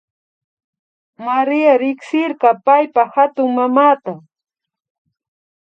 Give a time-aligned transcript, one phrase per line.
[1.27, 4.13] Maria riksirka paypa hatunmamata